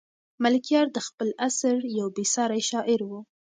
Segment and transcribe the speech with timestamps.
[0.43, 3.11] ملکیار د خپل عصر یو بې ساری شاعر و.